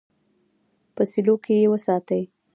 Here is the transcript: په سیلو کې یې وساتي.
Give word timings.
په 0.95 1.03
سیلو 1.11 1.35
کې 1.43 1.53
یې 1.61 1.67
وساتي. 1.71 2.21